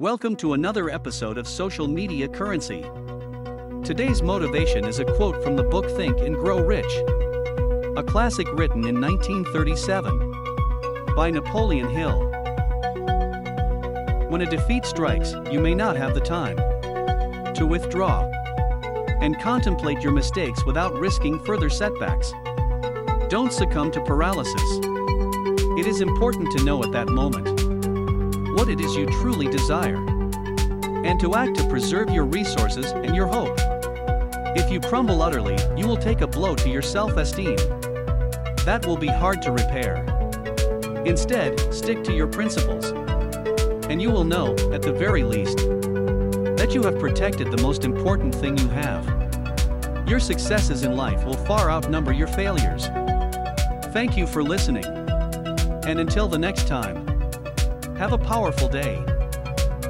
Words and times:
Welcome 0.00 0.34
to 0.36 0.54
another 0.54 0.88
episode 0.88 1.36
of 1.36 1.46
Social 1.46 1.86
Media 1.86 2.26
Currency. 2.26 2.80
Today's 3.84 4.22
motivation 4.22 4.86
is 4.86 4.98
a 4.98 5.04
quote 5.04 5.44
from 5.44 5.56
the 5.56 5.62
book 5.62 5.94
Think 5.94 6.20
and 6.20 6.36
Grow 6.36 6.64
Rich, 6.64 6.90
a 7.98 8.02
classic 8.02 8.50
written 8.54 8.88
in 8.88 8.98
1937 8.98 11.14
by 11.14 11.30
Napoleon 11.30 11.90
Hill. 11.90 12.18
When 14.30 14.40
a 14.40 14.48
defeat 14.48 14.86
strikes, 14.86 15.34
you 15.52 15.60
may 15.60 15.74
not 15.74 15.96
have 15.96 16.14
the 16.14 16.22
time 16.22 16.56
to 17.52 17.66
withdraw 17.66 18.22
and 19.20 19.38
contemplate 19.38 20.00
your 20.00 20.12
mistakes 20.12 20.64
without 20.64 20.94
risking 20.94 21.38
further 21.44 21.68
setbacks. 21.68 22.32
Don't 23.28 23.52
succumb 23.52 23.90
to 23.90 24.02
paralysis. 24.06 24.78
It 25.78 25.86
is 25.86 26.00
important 26.00 26.56
to 26.56 26.64
know 26.64 26.82
at 26.82 26.90
that 26.92 27.10
moment 27.10 27.60
what 28.60 28.68
it 28.68 28.78
is 28.78 28.94
you 28.94 29.06
truly 29.06 29.48
desire, 29.48 29.96
and 31.06 31.18
to 31.18 31.34
act 31.34 31.56
to 31.56 31.66
preserve 31.66 32.10
your 32.10 32.26
resources 32.26 32.90
and 32.90 33.16
your 33.16 33.26
hope. 33.26 33.58
If 34.54 34.70
you 34.70 34.80
crumble 34.80 35.22
utterly, 35.22 35.56
you 35.78 35.88
will 35.88 35.96
take 35.96 36.20
a 36.20 36.26
blow 36.26 36.54
to 36.56 36.68
your 36.68 36.82
self 36.82 37.16
esteem. 37.16 37.56
That 38.66 38.84
will 38.86 38.98
be 38.98 39.06
hard 39.06 39.40
to 39.42 39.50
repair. 39.50 40.04
Instead, 41.06 41.72
stick 41.72 42.04
to 42.04 42.12
your 42.12 42.26
principles. 42.26 42.90
And 43.88 44.02
you 44.02 44.10
will 44.10 44.24
know, 44.24 44.54
at 44.74 44.82
the 44.82 44.92
very 44.92 45.22
least, 45.22 45.56
that 45.56 46.72
you 46.74 46.82
have 46.82 46.98
protected 46.98 47.50
the 47.50 47.62
most 47.62 47.84
important 47.84 48.34
thing 48.34 48.58
you 48.58 48.68
have. 48.68 49.06
Your 50.06 50.20
successes 50.20 50.82
in 50.82 50.98
life 50.98 51.24
will 51.24 51.42
far 51.46 51.70
outnumber 51.70 52.12
your 52.12 52.28
failures. 52.28 52.88
Thank 53.94 54.18
you 54.18 54.26
for 54.26 54.42
listening. 54.42 54.84
And 54.84 55.98
until 55.98 56.28
the 56.28 56.38
next 56.38 56.68
time, 56.68 57.09
have 58.00 58.14
a 58.14 58.18
powerful 58.18 58.66
day. 58.66 59.19